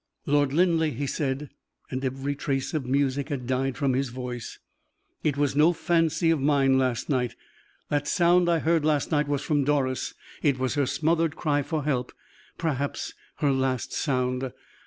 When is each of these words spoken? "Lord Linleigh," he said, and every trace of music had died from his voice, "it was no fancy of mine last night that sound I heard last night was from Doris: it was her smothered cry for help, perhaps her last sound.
"Lord 0.25 0.51
Linleigh," 0.51 0.95
he 0.95 1.05
said, 1.05 1.51
and 1.91 2.03
every 2.03 2.33
trace 2.33 2.73
of 2.73 2.87
music 2.87 3.29
had 3.29 3.45
died 3.45 3.77
from 3.77 3.93
his 3.93 4.09
voice, 4.09 4.57
"it 5.23 5.37
was 5.37 5.55
no 5.55 5.73
fancy 5.73 6.31
of 6.31 6.39
mine 6.41 6.79
last 6.79 7.07
night 7.07 7.35
that 7.89 8.07
sound 8.07 8.49
I 8.49 8.57
heard 8.57 8.83
last 8.83 9.11
night 9.11 9.27
was 9.27 9.43
from 9.43 9.63
Doris: 9.63 10.15
it 10.41 10.57
was 10.57 10.73
her 10.73 10.87
smothered 10.87 11.35
cry 11.35 11.61
for 11.61 11.83
help, 11.83 12.11
perhaps 12.57 13.13
her 13.35 13.51
last 13.51 13.93
sound. 13.93 14.51